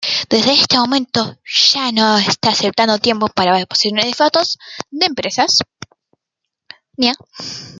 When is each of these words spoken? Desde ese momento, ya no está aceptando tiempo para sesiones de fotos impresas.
Desde 0.31 0.51
ese 0.53 0.77
momento, 0.79 1.37
ya 1.73 1.91
no 1.91 2.17
está 2.17 2.49
aceptando 2.49 2.97
tiempo 2.97 3.27
para 3.27 3.59
sesiones 3.71 4.05
de 4.05 4.13
fotos 4.15 4.57
impresas. 4.91 5.59